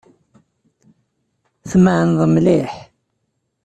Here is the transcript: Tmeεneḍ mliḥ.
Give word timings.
Tmeεneḍ 1.69 2.21
mliḥ. 2.33 2.73